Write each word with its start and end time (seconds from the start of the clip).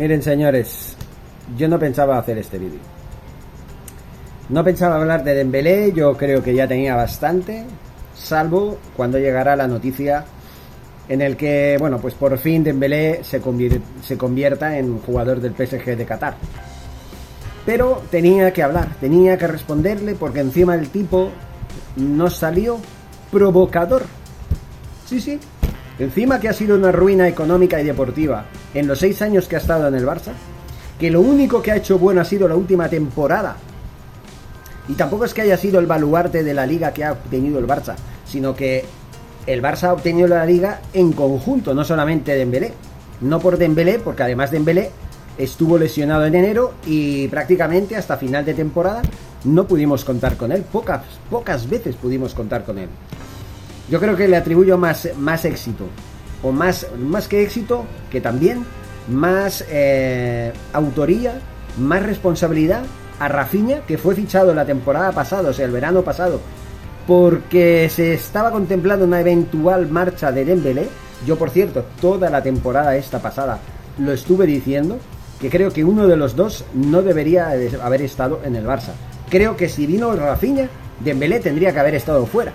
Miren, 0.00 0.22
señores, 0.22 0.96
yo 1.58 1.68
no 1.68 1.78
pensaba 1.78 2.16
hacer 2.16 2.38
este 2.38 2.58
vídeo. 2.58 2.78
No 4.48 4.64
pensaba 4.64 4.96
hablar 4.96 5.22
de 5.22 5.34
Dembélé, 5.34 5.92
yo 5.92 6.16
creo 6.16 6.42
que 6.42 6.54
ya 6.54 6.66
tenía 6.66 6.96
bastante, 6.96 7.66
salvo 8.16 8.78
cuando 8.96 9.18
llegará 9.18 9.56
la 9.56 9.66
noticia 9.66 10.24
en 11.06 11.20
el 11.20 11.36
que, 11.36 11.76
bueno, 11.78 11.98
pues 11.98 12.14
por 12.14 12.38
fin 12.38 12.64
Dembélé 12.64 13.22
se, 13.24 13.42
se 14.02 14.16
convierta 14.16 14.78
en 14.78 15.00
jugador 15.00 15.38
del 15.38 15.52
PSG 15.52 15.94
de 15.94 16.06
Qatar. 16.06 16.36
Pero 17.66 18.02
tenía 18.10 18.54
que 18.54 18.62
hablar, 18.62 18.96
tenía 19.02 19.36
que 19.36 19.48
responderle 19.48 20.14
porque 20.14 20.40
encima 20.40 20.76
el 20.76 20.88
tipo 20.88 21.28
no 21.96 22.30
salió 22.30 22.78
provocador. 23.30 24.04
Sí, 25.04 25.20
sí. 25.20 25.38
Encima 26.00 26.40
que 26.40 26.48
ha 26.48 26.54
sido 26.54 26.76
una 26.76 26.90
ruina 26.90 27.28
económica 27.28 27.78
y 27.78 27.84
deportiva 27.84 28.46
en 28.72 28.86
los 28.86 29.00
seis 29.00 29.20
años 29.20 29.46
que 29.46 29.56
ha 29.56 29.58
estado 29.58 29.86
en 29.86 29.94
el 29.94 30.06
Barça, 30.06 30.32
que 30.98 31.10
lo 31.10 31.20
único 31.20 31.60
que 31.60 31.72
ha 31.72 31.76
hecho 31.76 31.98
bueno 31.98 32.22
ha 32.22 32.24
sido 32.24 32.48
la 32.48 32.56
última 32.56 32.88
temporada. 32.88 33.56
Y 34.88 34.94
tampoco 34.94 35.26
es 35.26 35.34
que 35.34 35.42
haya 35.42 35.58
sido 35.58 35.78
el 35.78 35.86
baluarte 35.86 36.42
de 36.42 36.54
la 36.54 36.64
liga 36.64 36.94
que 36.94 37.04
ha 37.04 37.12
obtenido 37.12 37.58
el 37.58 37.66
Barça, 37.66 37.96
sino 38.24 38.56
que 38.56 38.82
el 39.46 39.62
Barça 39.62 39.88
ha 39.88 39.92
obtenido 39.92 40.26
la 40.26 40.46
liga 40.46 40.80
en 40.94 41.12
conjunto, 41.12 41.74
no 41.74 41.84
solamente 41.84 42.34
Dembélé. 42.34 42.72
No 43.20 43.38
por 43.38 43.58
Dembélé, 43.58 43.98
porque 43.98 44.22
además 44.22 44.50
Dembélé 44.50 44.90
estuvo 45.36 45.76
lesionado 45.76 46.24
en 46.24 46.34
enero 46.34 46.72
y 46.86 47.28
prácticamente 47.28 47.94
hasta 47.94 48.16
final 48.16 48.46
de 48.46 48.54
temporada 48.54 49.02
no 49.44 49.66
pudimos 49.66 50.06
contar 50.06 50.38
con 50.38 50.50
él. 50.50 50.62
Pocas, 50.62 51.02
pocas 51.28 51.68
veces 51.68 51.94
pudimos 51.96 52.32
contar 52.32 52.64
con 52.64 52.78
él. 52.78 52.88
Yo 53.90 53.98
creo 53.98 54.16
que 54.16 54.28
le 54.28 54.36
atribuyo 54.36 54.78
más, 54.78 55.08
más 55.18 55.44
éxito, 55.44 55.84
o 56.44 56.52
más, 56.52 56.86
más 56.96 57.26
que 57.26 57.42
éxito, 57.42 57.84
que 58.08 58.20
también 58.20 58.64
más 59.08 59.64
eh, 59.68 60.52
autoría, 60.72 61.40
más 61.76 62.04
responsabilidad 62.04 62.82
a 63.18 63.26
Rafinha, 63.28 63.80
que 63.86 63.98
fue 63.98 64.14
fichado 64.14 64.54
la 64.54 64.64
temporada 64.64 65.10
pasada, 65.10 65.50
o 65.50 65.52
sea, 65.52 65.66
el 65.66 65.72
verano 65.72 66.02
pasado, 66.02 66.40
porque 67.06 67.90
se 67.92 68.14
estaba 68.14 68.52
contemplando 68.52 69.04
una 69.04 69.20
eventual 69.20 69.88
marcha 69.88 70.30
de 70.30 70.44
Dembélé. 70.44 70.88
Yo, 71.26 71.36
por 71.36 71.50
cierto, 71.50 71.84
toda 72.00 72.30
la 72.30 72.42
temporada 72.42 72.96
esta 72.96 73.18
pasada 73.18 73.58
lo 73.98 74.12
estuve 74.12 74.46
diciendo, 74.46 74.98
que 75.40 75.50
creo 75.50 75.72
que 75.72 75.84
uno 75.84 76.06
de 76.06 76.16
los 76.16 76.36
dos 76.36 76.64
no 76.74 77.02
debería 77.02 77.50
haber 77.82 78.02
estado 78.02 78.40
en 78.44 78.54
el 78.54 78.66
Barça. 78.66 78.92
Creo 79.28 79.56
que 79.56 79.68
si 79.68 79.86
vino 79.86 80.14
Rafinha, 80.14 80.68
Dembélé 81.00 81.40
tendría 81.40 81.72
que 81.72 81.80
haber 81.80 81.96
estado 81.96 82.24
fuera. 82.24 82.52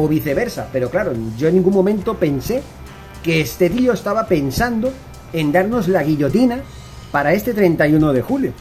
O 0.00 0.06
viceversa. 0.06 0.68
Pero 0.72 0.90
claro, 0.90 1.12
yo 1.36 1.48
en 1.48 1.56
ningún 1.56 1.74
momento 1.74 2.14
pensé 2.14 2.62
que 3.24 3.40
este 3.40 3.68
tío 3.68 3.92
estaba 3.92 4.26
pensando 4.26 4.92
en 5.32 5.50
darnos 5.50 5.88
la 5.88 6.04
guillotina 6.04 6.60
para 7.10 7.32
este 7.32 7.52
31 7.52 8.12
de 8.12 8.22
julio. 8.22 8.52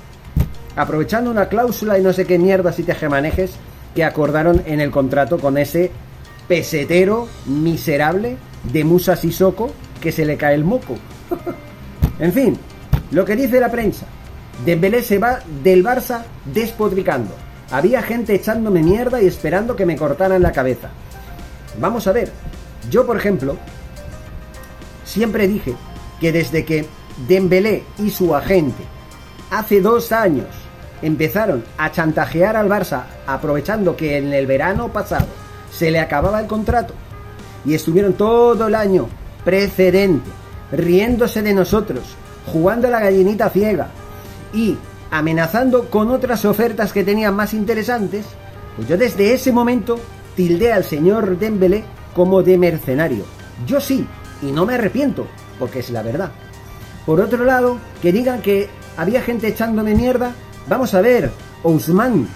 Aprovechando 0.75 1.29
una 1.29 1.47
cláusula 1.47 1.99
y 1.99 2.01
no 2.01 2.11
sé 2.11 2.25
qué 2.25 2.39
mierdas 2.39 2.79
y 2.79 2.83
tejemanejes 2.83 3.51
que 3.93 4.03
acordaron 4.03 4.63
en 4.65 4.79
el 4.79 4.89
contrato 4.89 5.37
con 5.37 5.57
ese 5.59 5.91
pesetero 6.47 7.27
miserable 7.45 8.37
de 8.71 8.83
Musa 8.83 9.15
Sissoko 9.15 9.71
que 10.01 10.11
se 10.11 10.25
le 10.25 10.37
cae 10.37 10.55
el 10.55 10.63
moco. 10.63 10.95
en 12.19 12.33
fin, 12.33 12.57
lo 13.11 13.25
que 13.25 13.35
dice 13.35 13.59
la 13.59 13.71
prensa. 13.71 14.05
Dembélé 14.65 15.03
se 15.03 15.19
va 15.19 15.39
del 15.63 15.83
Barça 15.83 16.23
despotricando. 16.45 17.33
Había 17.69 18.01
gente 18.01 18.33
echándome 18.33 18.81
mierda 18.81 19.21
y 19.21 19.27
esperando 19.27 19.75
que 19.75 19.85
me 19.85 19.97
cortaran 19.97 20.41
la 20.41 20.51
cabeza. 20.51 20.89
Vamos 21.79 22.07
a 22.07 22.11
ver. 22.11 22.31
Yo, 22.89 23.05
por 23.05 23.17
ejemplo, 23.17 23.57
siempre 25.03 25.47
dije 25.47 25.75
que 26.19 26.31
desde 26.31 26.65
que 26.65 26.85
Dembélé 27.27 27.83
y 27.97 28.11
su 28.11 28.35
agente 28.35 28.83
hace 29.49 29.81
dos 29.81 30.11
años 30.11 30.47
empezaron 31.01 31.63
a 31.77 31.91
chantajear 31.91 32.55
al 32.55 32.69
Barça 32.69 33.03
aprovechando 33.25 33.95
que 33.95 34.17
en 34.17 34.33
el 34.33 34.45
verano 34.45 34.89
pasado 34.89 35.27
se 35.71 35.91
le 35.91 35.99
acababa 35.99 36.39
el 36.39 36.47
contrato 36.47 36.93
y 37.65 37.73
estuvieron 37.73 38.13
todo 38.13 38.67
el 38.67 38.75
año 38.75 39.07
precedente 39.43 40.29
riéndose 40.71 41.41
de 41.41 41.53
nosotros, 41.53 42.03
jugando 42.45 42.87
a 42.87 42.91
la 42.91 42.99
gallinita 42.99 43.49
ciega 43.49 43.87
y 44.53 44.77
amenazando 45.11 45.89
con 45.89 46.11
otras 46.11 46.45
ofertas 46.45 46.91
que 46.91 47.03
tenían 47.03 47.35
más 47.35 47.53
interesantes, 47.53 48.25
pues 48.75 48.87
yo 48.87 48.97
desde 48.97 49.33
ese 49.33 49.51
momento 49.51 49.99
tildé 50.37 50.71
al 50.71 50.83
señor 50.83 51.37
Dembélé 51.39 51.83
como 52.13 52.43
de 52.43 52.57
mercenario. 52.57 53.25
Yo 53.65 53.81
sí, 53.81 54.05
y 54.43 54.51
no 54.51 54.65
me 54.67 54.75
arrepiento, 54.75 55.25
porque 55.59 55.79
es 55.79 55.89
la 55.89 56.03
verdad. 56.03 56.31
Por 57.07 57.19
otro 57.19 57.43
lado, 57.43 57.79
que 58.01 58.13
digan 58.13 58.41
que 58.41 58.69
había 58.95 59.21
gente 59.21 59.47
echándome 59.47 59.95
mierda, 59.95 60.33
vamos 60.69 60.93
a 60.93 61.01
ver, 61.01 61.31
Ousmane, 61.63 62.27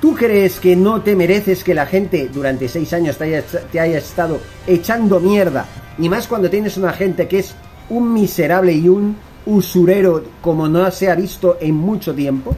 ¿tú 0.00 0.14
crees 0.14 0.58
que 0.58 0.74
no 0.74 1.02
te 1.02 1.14
mereces 1.14 1.62
que 1.62 1.74
la 1.74 1.84
gente 1.84 2.30
durante 2.32 2.68
seis 2.68 2.92
años 2.94 3.18
te 3.18 3.24
haya, 3.24 3.42
te 3.42 3.78
haya 3.78 3.98
estado 3.98 4.40
echando 4.66 5.20
mierda? 5.20 5.66
Y 5.98 6.08
más 6.08 6.26
cuando 6.26 6.48
tienes 6.48 6.78
una 6.78 6.92
gente 6.94 7.28
que 7.28 7.40
es 7.40 7.54
un 7.90 8.14
miserable 8.14 8.72
y 8.72 8.88
un 8.88 9.14
usurero 9.44 10.24
como 10.40 10.68
no 10.68 10.90
se 10.90 11.10
ha 11.10 11.14
visto 11.14 11.58
en 11.60 11.74
mucho 11.74 12.14
tiempo? 12.14 12.56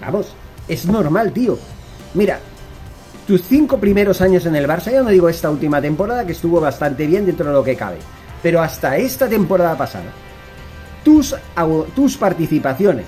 Vamos, 0.00 0.34
es 0.68 0.86
normal, 0.86 1.32
tío. 1.32 1.58
Mira, 2.14 2.40
tus 3.26 3.42
cinco 3.42 3.78
primeros 3.78 4.20
años 4.20 4.44
en 4.46 4.56
el 4.56 4.66
Barça, 4.66 4.92
ya 4.92 5.02
no 5.02 5.10
digo 5.10 5.28
esta 5.28 5.50
última 5.50 5.80
temporada 5.80 6.26
que 6.26 6.32
estuvo 6.32 6.60
bastante 6.60 7.06
bien 7.06 7.24
dentro 7.24 7.46
de 7.46 7.52
lo 7.52 7.64
que 7.64 7.76
cabe, 7.76 7.98
pero 8.42 8.60
hasta 8.60 8.96
esta 8.96 9.28
temporada 9.28 9.76
pasada, 9.76 10.12
tus, 11.04 12.16
participaciones 12.18 13.06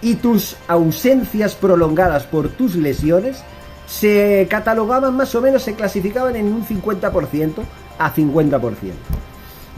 y 0.00 0.16
tus 0.16 0.56
ausencias 0.68 1.54
prolongadas 1.54 2.24
por 2.24 2.48
tus 2.50 2.76
lesiones 2.76 3.42
se 3.86 4.46
catalogaban 4.48 5.16
más 5.16 5.34
o 5.34 5.40
menos, 5.40 5.62
se 5.62 5.74
clasificaban 5.74 6.36
en 6.36 6.46
un 6.46 6.66
50% 6.66 7.54
a 7.98 8.14
50%. 8.14 8.72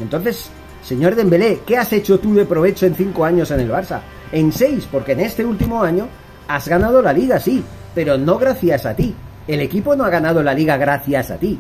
Entonces, 0.01 0.51
señor 0.83 1.15
Dembélé, 1.15 1.61
¿qué 1.67 1.77
has 1.77 1.93
hecho 1.93 2.19
tú 2.19 2.35
de 2.35 2.45
provecho 2.45 2.87
en 2.87 2.95
cinco 2.95 3.25
años 3.25 3.51
en 3.51 3.61
el 3.61 3.71
Barça? 3.71 4.01
En 4.33 4.53
seis, 4.53 4.87
porque 4.91 5.13
en 5.13 5.21
este 5.21 5.45
último 5.45 5.83
año 5.83 6.09
has 6.49 6.69
ganado 6.69 7.01
la 7.03 7.13
liga, 7.13 7.39
sí, 7.39 7.63
pero 7.95 8.19
no 8.19 8.39
gracias 8.39 8.87
a 8.87 8.95
ti. 8.95 9.15
El 9.47 9.61
equipo 9.61 9.95
no 9.95 10.05
ha 10.05 10.11
ganado 10.11 10.43
la 10.43 10.55
liga 10.55 10.77
gracias 10.77 11.31
a 11.31 11.37
ti. 11.37 11.59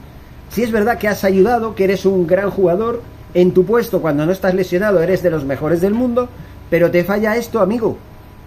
Si 0.48 0.62
es 0.62 0.70
verdad 0.70 0.98
que 0.98 1.08
has 1.08 1.24
ayudado, 1.24 1.74
que 1.74 1.84
eres 1.84 2.06
un 2.06 2.26
gran 2.26 2.50
jugador, 2.50 3.02
en 3.34 3.52
tu 3.52 3.64
puesto 3.64 4.00
cuando 4.00 4.24
no 4.24 4.32
estás 4.32 4.54
lesionado 4.54 5.02
eres 5.02 5.22
de 5.22 5.30
los 5.30 5.44
mejores 5.44 5.80
del 5.80 5.92
mundo, 5.92 6.28
pero 6.70 6.90
te 6.90 7.04
falla 7.04 7.36
esto, 7.36 7.60
amigo. 7.60 7.98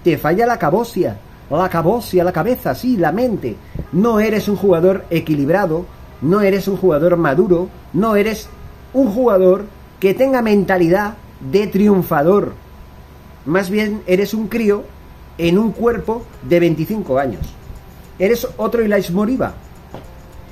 Te 0.03 0.17
falla 0.17 0.45
la 0.45 0.57
cabocia. 0.57 1.17
La 1.49 1.69
cabocia, 1.69 2.23
la 2.23 2.31
cabeza, 2.31 2.73
sí, 2.73 2.97
la 2.97 3.11
mente. 3.11 3.55
No 3.91 4.19
eres 4.19 4.47
un 4.47 4.55
jugador 4.55 5.05
equilibrado, 5.09 5.85
no 6.21 6.41
eres 6.41 6.67
un 6.67 6.77
jugador 6.77 7.15
maduro, 7.17 7.69
no 7.93 8.15
eres 8.15 8.49
un 8.93 9.11
jugador 9.11 9.65
que 9.99 10.13
tenga 10.13 10.41
mentalidad 10.41 11.13
de 11.51 11.67
triunfador. 11.67 12.53
Más 13.45 13.69
bien 13.69 14.01
eres 14.07 14.33
un 14.33 14.47
crío 14.47 14.83
en 15.37 15.57
un 15.57 15.71
cuerpo 15.71 16.23
de 16.43 16.59
25 16.59 17.19
años. 17.19 17.41
Eres 18.19 18.47
otro 18.57 18.83
Ilash 18.83 19.11
Moriba. 19.11 19.53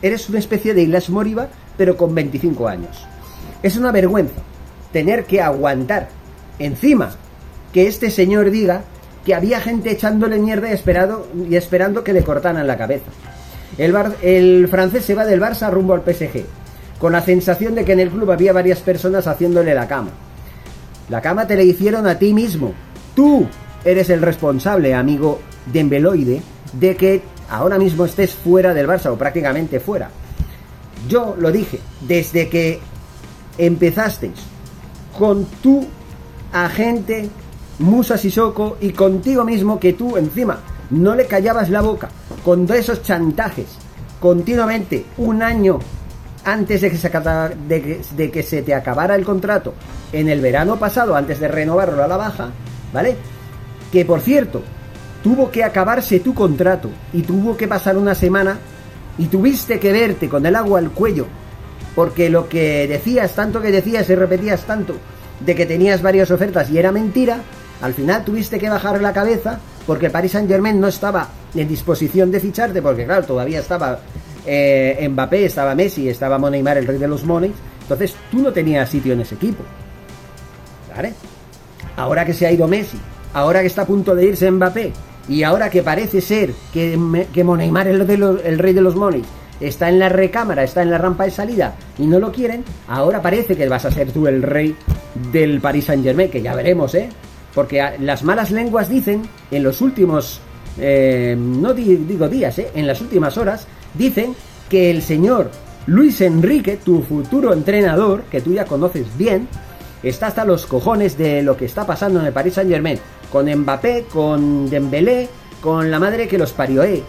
Eres 0.01 0.29
una 0.29 0.39
especie 0.39 0.73
de 0.73 0.83
Ilash 0.83 1.09
Moriba, 1.09 1.47
pero 1.77 1.97
con 1.97 2.13
25 2.13 2.67
años. 2.67 3.05
Es 3.63 3.77
una 3.77 3.91
vergüenza 3.91 4.41
tener 4.91 5.25
que 5.25 5.41
aguantar 5.41 6.07
encima 6.59 7.11
que 7.73 7.87
este 7.87 8.09
señor 8.09 8.49
diga 8.49 8.83
que 9.25 9.35
había 9.35 9.59
gente 9.59 9.91
echándole 9.91 10.39
mierda 10.39 10.69
y, 10.69 10.79
y 11.49 11.55
esperando 11.55 12.03
que 12.03 12.13
le 12.13 12.23
cortaran 12.23 12.65
la 12.65 12.77
cabeza. 12.77 13.11
El, 13.77 13.93
el 14.21 14.67
francés 14.69 15.03
se 15.03 15.15
va 15.15 15.25
del 15.25 15.41
Barça 15.41 15.69
rumbo 15.69 15.93
al 15.93 16.03
PSG, 16.03 16.45
con 16.99 17.11
la 17.11 17.21
sensación 17.21 17.75
de 17.75 17.83
que 17.83 17.93
en 17.93 17.99
el 17.99 18.09
club 18.09 18.31
había 18.31 18.53
varias 18.53 18.79
personas 18.79 19.27
haciéndole 19.27 19.73
la 19.73 19.87
cama. 19.87 20.11
La 21.09 21.21
cama 21.21 21.45
te 21.45 21.55
la 21.55 21.63
hicieron 21.63 22.07
a 22.07 22.17
ti 22.17 22.33
mismo. 22.33 22.73
Tú 23.15 23.47
eres 23.83 24.09
el 24.09 24.21
responsable, 24.21 24.93
amigo 24.93 25.41
Dembeloide, 25.65 26.41
de 26.73 26.95
que 26.95 27.21
ahora 27.49 27.77
mismo 27.77 28.05
estés 28.05 28.33
fuera 28.33 28.73
del 28.73 28.87
Barça 28.87 29.11
o 29.11 29.17
prácticamente 29.17 29.79
fuera. 29.79 30.09
Yo 31.07 31.35
lo 31.37 31.51
dije, 31.51 31.79
desde 32.01 32.49
que 32.49 32.79
empezasteis 33.57 34.33
con 35.17 35.45
tu 35.61 35.85
agente 36.51 37.29
Musa 37.79 38.17
Sissoko 38.17 38.77
y 38.81 38.91
contigo 38.91 39.43
mismo 39.43 39.79
que 39.79 39.93
tú 39.93 40.17
encima 40.17 40.59
no 40.89 41.15
le 41.15 41.25
callabas 41.25 41.69
la 41.69 41.81
boca 41.81 42.09
con 42.43 42.71
esos 42.71 43.01
chantajes 43.01 43.67
continuamente 44.19 45.05
un 45.17 45.41
año 45.41 45.79
antes 46.45 46.81
de 46.81 46.91
que, 46.91 46.97
se 46.97 47.09
de 47.09 48.31
que 48.31 48.43
se 48.43 48.61
te 48.61 48.73
acabara 48.73 49.15
el 49.15 49.25
contrato 49.25 49.73
en 50.11 50.29
el 50.29 50.41
verano 50.41 50.77
pasado 50.77 51.15
antes 51.15 51.39
de 51.39 51.47
renovarlo 51.47 52.03
a 52.03 52.07
la 52.07 52.17
baja, 52.17 52.49
¿vale? 52.93 53.15
Que 53.91 54.05
por 54.05 54.21
cierto, 54.21 54.61
tuvo 55.25 55.49
que 55.49 55.63
acabarse 55.63 56.19
tu 56.19 56.35
contrato 56.35 56.91
y 57.11 57.23
tuvo 57.23 57.57
que 57.57 57.67
pasar 57.67 57.97
una 57.97 58.13
semana 58.13 58.59
y 59.17 59.25
tuviste 59.25 59.79
que 59.79 59.91
verte 59.91 60.29
con 60.29 60.45
el 60.45 60.55
agua 60.55 60.77
al 60.77 60.91
cuello 60.91 61.25
porque 61.95 62.29
lo 62.29 62.47
que 62.47 62.87
decías, 62.87 63.33
tanto 63.33 63.59
que 63.59 63.71
decías 63.71 64.07
y 64.07 64.13
repetías 64.13 64.65
tanto, 64.65 64.97
de 65.39 65.55
que 65.55 65.65
tenías 65.65 66.03
varias 66.03 66.29
ofertas 66.29 66.69
y 66.69 66.77
era 66.77 66.91
mentira, 66.91 67.39
al 67.81 67.95
final 67.95 68.23
tuviste 68.23 68.59
que 68.59 68.69
bajar 68.69 69.01
la 69.01 69.13
cabeza 69.13 69.59
porque 69.87 70.05
el 70.05 70.11
Paris 70.11 70.33
Saint 70.33 70.47
Germain 70.47 70.79
no 70.79 70.89
estaba 70.89 71.27
en 71.55 71.67
disposición 71.67 72.29
de 72.29 72.39
ficharte, 72.39 72.79
porque 72.83 73.05
claro, 73.05 73.25
todavía 73.25 73.61
estaba 73.61 73.97
eh, 74.45 75.07
Mbappé, 75.09 75.45
estaba 75.45 75.73
Messi, 75.73 76.07
estaba 76.07 76.37
Neymar, 76.37 76.77
el 76.77 76.85
rey 76.85 76.99
de 76.99 77.07
los 77.07 77.23
monies, 77.23 77.55
entonces 77.81 78.13
tú 78.29 78.43
no 78.43 78.53
tenías 78.53 78.87
sitio 78.87 79.13
en 79.13 79.21
ese 79.21 79.33
equipo. 79.33 79.63
¿Vale? 80.95 81.15
Ahora 81.97 82.23
que 82.23 82.33
se 82.35 82.45
ha 82.45 82.51
ido 82.51 82.67
Messi, 82.67 82.99
ahora 83.33 83.61
que 83.61 83.67
está 83.67 83.83
a 83.83 83.87
punto 83.87 84.13
de 84.13 84.25
irse 84.25 84.51
Mbappé, 84.51 84.93
y 85.27 85.43
ahora 85.43 85.69
que 85.69 85.83
parece 85.83 86.21
ser 86.21 86.51
que, 86.73 87.25
que 87.33 87.43
Neymar, 87.43 87.87
el, 87.87 88.01
el 88.01 88.59
rey 88.59 88.73
de 88.73 88.81
los 88.81 88.95
monies, 88.95 89.25
está 89.59 89.89
en 89.89 89.99
la 89.99 90.09
recámara, 90.09 90.63
está 90.63 90.81
en 90.81 90.91
la 90.91 90.97
rampa 90.97 91.25
de 91.25 91.31
salida 91.31 91.75
y 91.97 92.05
no 92.05 92.19
lo 92.19 92.31
quieren, 92.31 92.63
ahora 92.87 93.21
parece 93.21 93.55
que 93.55 93.67
vas 93.69 93.85
a 93.85 93.91
ser 93.91 94.11
tú 94.11 94.27
el 94.27 94.43
rey 94.43 94.75
del 95.31 95.61
Paris 95.61 95.85
Saint 95.85 96.03
Germain, 96.03 96.29
que 96.29 96.41
ya 96.41 96.53
veremos, 96.53 96.93
¿eh? 96.95 97.09
Porque 97.53 97.81
las 97.99 98.23
malas 98.23 98.51
lenguas 98.51 98.89
dicen, 98.89 99.23
en 99.49 99.63
los 99.63 99.81
últimos, 99.81 100.41
eh, 100.77 101.35
no 101.37 101.73
digo 101.73 102.27
días, 102.27 102.59
¿eh? 102.59 102.69
en 102.75 102.85
las 102.85 102.99
últimas 102.99 103.37
horas, 103.37 103.65
dicen 103.93 104.35
que 104.69 104.91
el 104.91 105.01
señor 105.01 105.51
Luis 105.87 106.19
Enrique, 106.19 106.77
tu 106.83 107.01
futuro 107.01 107.53
entrenador, 107.53 108.23
que 108.23 108.41
tú 108.41 108.53
ya 108.53 108.65
conoces 108.65 109.05
bien, 109.17 109.47
está 110.09 110.27
hasta 110.27 110.45
los 110.45 110.65
cojones 110.65 111.17
de 111.17 111.41
lo 111.41 111.57
que 111.57 111.65
está 111.65 111.85
pasando 111.85 112.19
en 112.19 112.27
el 112.27 112.33
Paris 112.33 112.53
Saint 112.53 112.69
Germain, 112.69 112.99
con 113.31 113.51
Mbappé, 113.51 114.05
con 114.11 114.69
Dembélé, 114.69 115.27
con 115.61 115.89
la 115.89 115.99
madre 115.99 116.27
que 116.27 116.37
los 116.37 116.51
parió, 116.53 116.83
¿eh? 116.83 117.03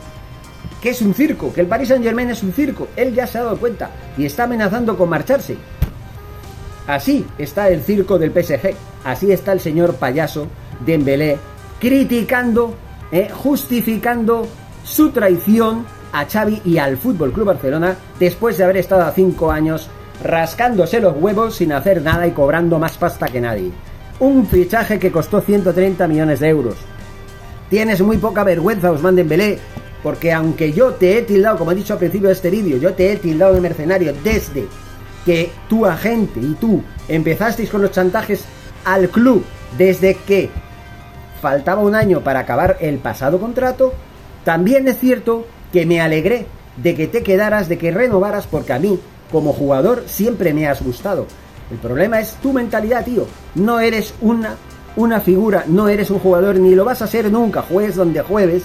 que 0.81 0.91
es 0.91 1.03
un 1.03 1.15
circo, 1.15 1.53
que 1.53 1.61
el 1.61 1.67
Paris 1.67 1.89
Saint 1.89 2.05
Germain 2.05 2.31
es 2.31 2.43
un 2.43 2.53
circo. 2.53 2.89
Él 2.97 3.15
ya 3.15 3.27
se 3.27 3.39
ha 3.39 3.45
dado 3.45 3.59
cuenta 3.59 3.91
y 4.17 4.25
está 4.25 4.45
amenazando 4.45 4.97
con 4.97 5.09
marcharse. 5.09 5.57
Así 6.87 7.27
está 7.39 7.69
el 7.69 7.83
circo 7.83 8.19
del 8.19 8.33
PSG, 8.33 8.75
así 9.05 9.33
está 9.33 9.53
el 9.53 9.61
señor 9.61 9.97
payaso 9.97 10.47
Dembélé 10.85 11.39
criticando, 11.81 12.75
eh, 13.11 13.29
justificando 13.33 14.47
su 14.85 15.11
traición 15.11 15.85
a 16.13 16.25
Xavi 16.25 16.63
y 16.65 16.79
al 16.79 16.97
Fútbol 16.97 17.33
Club 17.33 17.47
Barcelona 17.47 17.97
después 18.19 18.57
de 18.57 18.65
haber 18.65 18.79
estado 18.79 19.03
a 19.03 19.13
cinco 19.13 19.51
años 19.51 19.89
rascándose 20.23 21.01
los 21.01 21.17
huevos 21.17 21.57
sin 21.57 21.73
hacer 21.73 22.03
nada 22.03 22.27
y 22.27 22.33
cobrando 22.33 22.79
más 22.79 22.97
pasta 22.97 23.29
que 23.29 23.41
nadie. 23.41 23.71
Un 24.19 24.47
fichaje 24.47 24.99
que 24.99 25.13
costó 25.13 25.41
130 25.41 26.07
millones 26.09 26.41
de 26.41 26.49
euros. 26.49 26.77
Tienes 27.69 28.01
muy 28.01 28.17
poca 28.19 28.45
vergüenza, 28.45 28.93
Osman 28.93 29.17
Dembélé, 29.17 29.59
porque 30.03 30.33
aunque 30.33 30.73
yo 30.73 30.93
te 30.95 31.19
he 31.19 31.23
tildado, 31.23 31.59
como 31.59 31.73
he 31.73 31.75
dicho 31.75 31.95
al 31.95 31.99
principio 31.99 32.29
de 32.29 32.35
este 32.35 32.51
vídeo, 32.51 32.79
yo 32.79 32.95
te 32.95 33.13
he 33.13 33.17
tildado 33.17 33.55
de 33.55 33.61
mercenario 33.61 34.15
desde 34.23 34.67
que 35.25 35.51
tu 35.69 35.85
agente 35.85 36.41
y 36.41 36.55
tú 36.55 36.83
empezasteis 37.09 37.69
con 37.69 37.83
los 37.83 37.91
chantajes 37.91 38.45
al 38.85 39.09
club 39.09 39.45
desde 39.77 40.15
que 40.15 40.49
faltaba 41.43 41.83
un 41.83 41.95
año 41.95 42.21
para 42.21 42.41
acabar 42.41 42.77
el 42.81 42.99
pasado 42.99 43.39
contrato, 43.39 43.93
también 44.45 44.89
es 44.89 44.99
cierto 44.99 45.47
que 45.73 45.87
me 45.87 46.01
alegré 46.01 46.47
de 46.77 46.95
que 46.95 47.09
te 47.09 47.23
quedaras, 47.23 47.69
de 47.69 47.79
que 47.79 47.91
renovaras, 47.91 48.47
porque 48.47 48.73
a 48.73 48.79
mí, 48.79 48.99
como 49.31 49.53
jugador, 49.53 50.05
siempre 50.07 50.53
me 50.53 50.67
has 50.67 50.83
gustado. 50.83 51.27
El 51.71 51.79
problema 51.79 52.21
es 52.21 52.35
tu 52.35 52.53
mentalidad, 52.53 53.05
tío. 53.05 53.27
No 53.55 53.81
eres 53.81 54.15
una, 54.21 54.57
una 54.95 55.21
figura, 55.21 55.65
no 55.67 55.89
eres 55.89 56.11
un 56.11 56.19
jugador, 56.19 56.57
ni 56.57 56.75
lo 56.75 56.85
vas 56.85 57.03
a 57.03 57.07
ser 57.07 57.31
nunca. 57.31 57.63
Juegues 57.63 57.97
donde 57.97 58.23
juegues, 58.23 58.65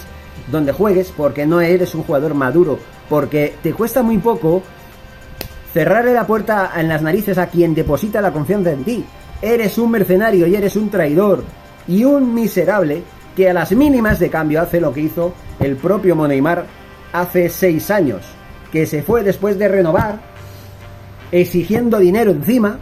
donde 0.52 0.72
juegues, 0.72 1.12
porque 1.16 1.46
no 1.46 1.62
eres 1.62 1.96
un 1.96 2.04
jugador 2.04 2.34
maduro. 2.34 2.78
Porque 3.10 3.56
te 3.64 3.74
cuesta 3.74 4.04
muy 4.04 4.20
poco 4.20 4.62
cerrarle 5.74 6.14
la 6.14 6.28
puerta 6.28 6.72
en 6.78 6.88
las 6.88 7.02
narices 7.02 7.38
a 7.38 7.48
quien 7.48 7.74
deposita 7.74 8.22
la 8.22 8.32
confianza 8.32 8.72
en 8.72 8.84
ti. 8.84 9.06
Eres 9.42 9.78
un 9.78 9.92
mercenario 9.92 10.46
y 10.46 10.56
eres 10.56 10.76
un 10.76 10.90
traidor 10.90 11.44
y 11.88 12.04
un 12.04 12.34
miserable 12.34 13.04
que 13.36 13.50
a 13.50 13.54
las 13.54 13.72
mínimas 13.72 14.20
de 14.20 14.30
cambio 14.30 14.62
hace 14.62 14.80
lo 14.80 14.94
que 14.94 15.02
hizo 15.02 15.34
el 15.60 15.76
propio 15.78 16.16
Moneymar 16.16 16.66
hace 17.14 17.50
seis 17.50 17.90
años, 17.90 18.22
que 18.72 18.86
se 18.86 19.04
fue 19.04 19.24
después 19.24 19.58
de 19.58 19.68
renovar, 19.68 20.20
exigiendo 21.32 22.00
dinero 22.00 22.32
encima, 22.32 22.78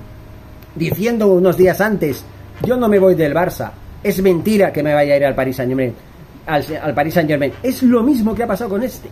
diciendo 0.75 1.28
unos 1.28 1.57
días 1.57 1.81
antes, 1.81 2.24
yo 2.66 2.78
no 2.78 2.88
me 2.88 3.00
voy 3.00 3.16
del 3.16 3.34
Barça, 3.34 3.72
es 4.04 4.22
mentira 4.22 4.72
que 4.72 4.84
me 4.84 4.94
vaya 4.94 5.13
a 5.13 5.18
ir 5.18 5.25
al 5.25 5.36
Paris 5.36 5.57
Saint 5.57 5.69
Germain. 5.69 5.94
Al, 6.48 6.66
al 6.81 6.94
Paris 6.94 7.13
Saint 7.13 7.30
Germain. 7.30 7.54
Es 7.62 7.84
lo 7.84 8.01
mismo 8.01 8.34
que 8.34 8.44
ha 8.44 8.48
pasado 8.48 8.72
con 8.72 8.84
este. 8.84 9.10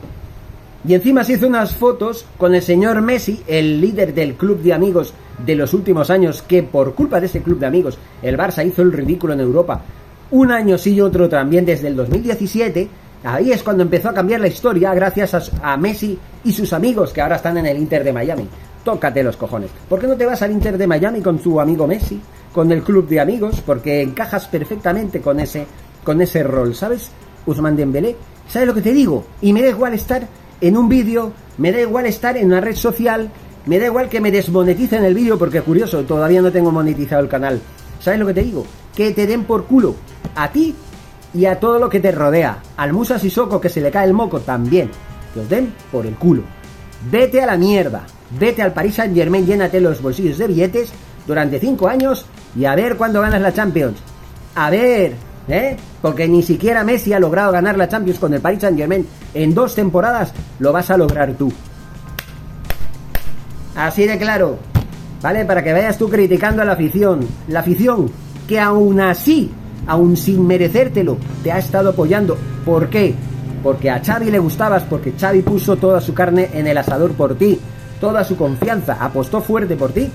Y 0.87 0.93
encima 0.93 1.23
se 1.23 1.33
hizo 1.33 1.47
unas 1.47 1.75
fotos 1.75 2.25
con 2.37 2.55
el 2.55 2.61
señor 2.61 3.01
Messi, 3.01 3.43
el 3.47 3.81
líder 3.81 4.13
del 4.13 4.35
club 4.35 4.61
de 4.61 4.73
amigos 4.73 5.13
de 5.45 5.55
los 5.55 5.73
últimos 5.73 6.09
años, 6.09 6.41
que 6.41 6.63
por 6.63 6.95
culpa 6.95 7.19
de 7.19 7.25
ese 7.25 7.41
club 7.41 7.59
de 7.59 7.65
amigos 7.65 7.97
el 8.21 8.37
Barça 8.37 8.65
hizo 8.65 8.81
el 8.81 8.93
ridículo 8.93 9.33
en 9.33 9.41
Europa. 9.41 9.81
Un 10.31 10.51
año 10.51 10.77
sí 10.77 10.93
y 10.93 11.01
otro 11.01 11.27
también 11.27 11.65
desde 11.65 11.87
el 11.87 11.95
2017. 11.95 12.87
Ahí 13.23 13.51
es 13.51 13.63
cuando 13.63 13.83
empezó 13.83 14.09
a 14.09 14.13
cambiar 14.13 14.39
la 14.39 14.47
historia 14.47 14.93
gracias 14.93 15.51
a, 15.61 15.75
Messi 15.75 16.17
y 16.43 16.53
sus 16.53 16.71
amigos 16.71 17.11
que 17.11 17.21
ahora 17.21 17.37
están 17.37 17.57
en 17.57 17.65
el 17.65 17.77
Inter 17.77 18.03
de 18.03 18.13
Miami. 18.13 18.47
Tócate 18.87 19.21
los 19.21 19.35
cojones. 19.35 19.69
¿Por 19.89 19.99
qué 19.99 20.07
no 20.07 20.15
te 20.15 20.25
vas 20.25 20.41
al 20.41 20.53
Inter 20.53 20.77
de 20.77 20.87
Miami 20.87 21.19
con 21.19 21.39
tu 21.39 21.59
amigo 21.59 21.85
Messi? 21.85 22.21
Con 22.53 22.71
el 22.71 22.83
club 22.83 23.05
de 23.09 23.19
amigos, 23.19 23.61
porque 23.65 24.01
encajas 24.01 24.47
perfectamente 24.47 25.19
con 25.19 25.41
ese, 25.41 25.67
con 26.05 26.21
ese 26.21 26.41
rol, 26.41 26.73
¿sabes? 26.73 27.11
Usman 27.45 27.75
Dembélé. 27.75 28.15
¿Sabes 28.47 28.65
lo 28.65 28.73
que 28.73 28.81
te 28.81 28.93
digo? 28.93 29.25
Y 29.41 29.51
me 29.51 29.61
da 29.61 29.67
igual 29.67 29.93
estar 29.93 30.25
en 30.61 30.77
un 30.77 30.87
vídeo, 30.87 31.33
me 31.57 31.73
da 31.73 31.81
igual 31.81 32.05
estar 32.05 32.37
en 32.37 32.45
una 32.45 32.61
red 32.61 32.77
social, 32.77 33.29
me 33.65 33.77
da 33.77 33.87
igual 33.87 34.07
que 34.07 34.21
me 34.21 34.31
desmoneticen 34.31 35.03
el 35.03 35.15
vídeo, 35.15 35.37
porque 35.37 35.59
curioso, 35.59 36.05
todavía 36.05 36.41
no 36.41 36.53
tengo 36.53 36.71
monetizado 36.71 37.21
el 37.21 37.27
canal. 37.27 37.59
¿Sabes 37.99 38.21
lo 38.21 38.27
que 38.27 38.35
te 38.35 38.43
digo? 38.43 38.65
Que 38.95 39.11
te 39.11 39.27
den 39.27 39.43
por 39.43 39.65
culo 39.65 39.95
a 40.33 40.49
ti 40.49 40.73
y 41.33 41.43
a 41.43 41.59
todo 41.59 41.77
lo 41.77 41.89
que 41.89 41.99
te 41.99 42.13
rodea. 42.13 42.63
Al 42.77 42.93
Musa 42.93 43.19
Sissoko 43.19 43.59
que 43.59 43.67
se 43.67 43.81
le 43.81 43.91
cae 43.91 44.07
el 44.07 44.13
moco 44.13 44.39
también. 44.39 44.89
Que 45.33 45.41
os 45.41 45.49
den 45.49 45.73
por 45.91 46.05
el 46.05 46.15
culo. 46.15 46.43
Vete 47.11 47.41
a 47.41 47.47
la 47.47 47.57
mierda. 47.57 48.05
Vete 48.31 48.61
al 48.61 48.73
Paris 48.73 48.95
Saint 48.95 49.15
Germain, 49.15 49.45
llénate 49.45 49.79
los 49.79 50.01
bolsillos 50.01 50.37
de 50.37 50.47
billetes 50.47 50.91
durante 51.25 51.59
5 51.59 51.87
años 51.87 52.25
y 52.55 52.65
a 52.65 52.75
ver 52.75 52.97
cuándo 52.97 53.21
ganas 53.21 53.41
la 53.41 53.53
Champions. 53.53 53.97
A 54.55 54.69
ver, 54.69 55.13
¿eh? 55.47 55.77
Porque 56.01 56.27
ni 56.27 56.43
siquiera 56.43 56.83
Messi 56.83 57.13
ha 57.13 57.19
logrado 57.19 57.51
ganar 57.51 57.77
la 57.77 57.87
Champions 57.87 58.19
con 58.19 58.33
el 58.33 58.41
Paris 58.41 58.61
Saint 58.61 58.77
Germain 58.77 59.07
en 59.33 59.53
dos 59.53 59.75
temporadas, 59.75 60.33
lo 60.59 60.73
vas 60.73 60.89
a 60.89 60.97
lograr 60.97 61.33
tú. 61.33 61.51
Así 63.75 64.07
de 64.07 64.17
claro, 64.17 64.57
¿vale? 65.21 65.45
Para 65.45 65.63
que 65.63 65.71
vayas 65.71 65.97
tú 65.97 66.09
criticando 66.09 66.61
a 66.61 66.65
la 66.65 66.73
afición. 66.73 67.27
La 67.47 67.59
afición 67.59 68.09
que 68.47 68.59
aún 68.59 68.99
así, 68.99 69.51
aún 69.85 70.17
sin 70.17 70.47
merecértelo, 70.47 71.17
te 71.43 71.51
ha 71.51 71.59
estado 71.59 71.89
apoyando. 71.89 72.37
¿Por 72.65 72.89
qué? 72.89 73.13
Porque 73.61 73.89
a 73.89 74.03
Xavi 74.03 74.31
le 74.31 74.39
gustabas, 74.39 74.83
porque 74.83 75.13
Xavi 75.19 75.41
puso 75.41 75.75
toda 75.75 76.01
su 76.01 76.13
carne 76.13 76.49
en 76.53 76.67
el 76.67 76.77
asador 76.77 77.11
por 77.11 77.35
ti, 77.35 77.59
toda 77.99 78.23
su 78.23 78.37
confianza, 78.37 78.97
apostó 78.99 79.41
fuerte 79.41 79.75
por 79.75 79.91
ti, 79.91 80.09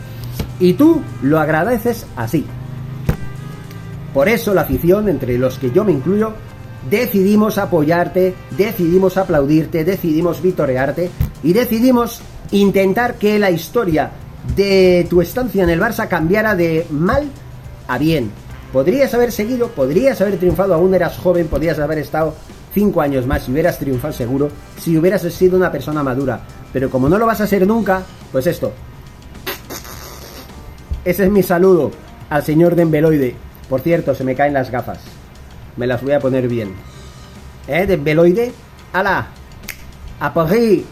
y 0.60 0.74
tú 0.74 1.02
lo 1.22 1.40
agradeces 1.40 2.06
así. 2.16 2.46
Por 4.14 4.28
eso 4.28 4.54
la 4.54 4.62
afición, 4.62 5.08
entre 5.08 5.38
los 5.38 5.58
que 5.58 5.70
yo 5.70 5.84
me 5.84 5.92
incluyo, 5.92 6.34
decidimos 6.88 7.58
apoyarte, 7.58 8.34
decidimos 8.56 9.16
aplaudirte, 9.16 9.84
decidimos 9.84 10.42
vitorearte 10.42 11.10
y 11.42 11.52
decidimos 11.52 12.20
intentar 12.50 13.14
que 13.14 13.38
la 13.38 13.50
historia 13.50 14.10
de 14.56 15.06
tu 15.08 15.22
estancia 15.22 15.62
en 15.62 15.70
el 15.70 15.80
Barça 15.80 16.08
cambiara 16.08 16.54
de 16.54 16.86
mal 16.90 17.28
a 17.88 17.98
bien. 17.98 18.30
Podrías 18.72 19.12
haber 19.14 19.32
seguido, 19.32 19.68
podrías 19.68 20.20
haber 20.20 20.38
triunfado, 20.38 20.74
aún 20.74 20.94
eras 20.94 21.18
joven, 21.18 21.48
podrías 21.48 21.78
haber 21.78 21.98
estado 21.98 22.34
cinco 22.72 23.00
años 23.00 23.26
más 23.26 23.48
y 23.48 23.52
hubieras 23.52 23.78
triunfado 23.78 24.12
seguro, 24.12 24.48
si 24.78 24.96
hubieras 24.96 25.22
sido 25.22 25.56
una 25.56 25.70
persona 25.70 26.02
madura. 26.02 26.40
Pero 26.72 26.90
como 26.90 27.08
no 27.08 27.18
lo 27.18 27.26
vas 27.26 27.40
a 27.40 27.46
ser 27.46 27.66
nunca, 27.66 28.02
pues 28.30 28.46
esto. 28.46 28.72
Ese 31.04 31.24
es 31.24 31.30
mi 31.30 31.42
saludo 31.42 31.90
al 32.30 32.44
señor 32.44 32.76
Dembeloide. 32.76 33.34
Por 33.68 33.80
cierto, 33.80 34.14
se 34.14 34.24
me 34.24 34.34
caen 34.34 34.54
las 34.54 34.70
gafas. 34.70 34.98
Me 35.76 35.86
las 35.86 36.02
voy 36.02 36.12
a 36.12 36.20
poner 36.20 36.48
bien. 36.48 36.74
¿Eh? 37.66 37.86
De 37.86 37.96
Beloide. 37.96 38.52
¡Hala! 38.92 39.26
A 40.20 40.32
París. 40.32 40.84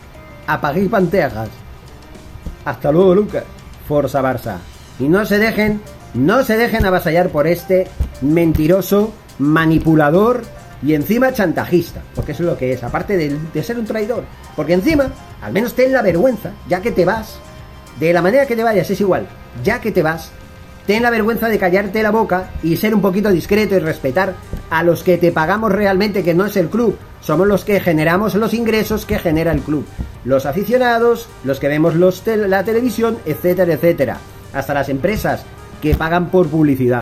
A 0.46 0.60
París 0.60 0.88
Panteras. 0.90 1.48
Hasta 2.64 2.92
luego, 2.92 3.14
Lucas. 3.14 3.44
Forza 3.86 4.22
Barça. 4.22 4.56
Y 4.98 5.08
no 5.08 5.24
se 5.24 5.38
dejen, 5.38 5.80
no 6.14 6.42
se 6.44 6.56
dejen 6.56 6.84
avasallar 6.84 7.28
por 7.30 7.46
este 7.46 7.86
mentiroso, 8.20 9.12
manipulador 9.38 10.42
y 10.82 10.94
encima 10.94 11.32
chantajista. 11.32 12.02
Porque 12.14 12.32
eso 12.32 12.42
es 12.42 12.48
lo 12.48 12.56
que 12.56 12.72
es. 12.72 12.82
Aparte 12.82 13.16
de, 13.16 13.38
de 13.52 13.62
ser 13.62 13.78
un 13.78 13.86
traidor. 13.86 14.24
Porque 14.56 14.74
encima, 14.74 15.10
al 15.40 15.52
menos 15.52 15.74
ten 15.74 15.92
la 15.92 16.02
vergüenza, 16.02 16.52
ya 16.68 16.80
que 16.80 16.92
te 16.92 17.04
vas. 17.04 17.38
De 17.98 18.12
la 18.12 18.22
manera 18.22 18.46
que 18.46 18.56
te 18.56 18.64
vayas 18.64 18.90
es 18.90 19.00
igual. 19.00 19.26
Ya 19.64 19.80
que 19.80 19.92
te 19.92 20.02
vas, 20.02 20.30
ten 20.86 21.02
la 21.02 21.10
vergüenza 21.10 21.48
de 21.48 21.58
callarte 21.58 22.02
la 22.02 22.10
boca 22.10 22.50
y 22.62 22.76
ser 22.76 22.94
un 22.94 23.00
poquito 23.00 23.30
discreto 23.30 23.74
y 23.76 23.80
respetar 23.80 24.34
a 24.70 24.82
los 24.82 25.02
que 25.02 25.18
te 25.18 25.32
pagamos 25.32 25.72
realmente, 25.72 26.22
que 26.22 26.34
no 26.34 26.46
es 26.46 26.56
el 26.56 26.68
club. 26.68 26.96
Somos 27.20 27.46
los 27.46 27.64
que 27.64 27.80
generamos 27.80 28.34
los 28.34 28.54
ingresos 28.54 29.04
que 29.04 29.18
genera 29.18 29.52
el 29.52 29.60
club. 29.60 29.84
Los 30.24 30.46
aficionados, 30.46 31.28
los 31.44 31.60
que 31.60 31.68
vemos 31.68 31.94
los 31.94 32.26
la 32.26 32.64
televisión, 32.64 33.18
etcétera, 33.26 33.74
etcétera. 33.74 34.18
Hasta 34.52 34.74
las 34.74 34.88
empresas 34.88 35.44
que 35.80 35.94
pagan 35.94 36.30
por 36.30 36.48
publicidad. 36.48 36.98